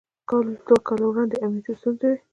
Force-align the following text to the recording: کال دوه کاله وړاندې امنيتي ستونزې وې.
کال 0.29 0.47
دوه 0.67 0.79
کاله 0.87 1.05
وړاندې 1.07 1.35
امنيتي 1.45 1.73
ستونزې 1.79 2.07
وې. 2.09 2.17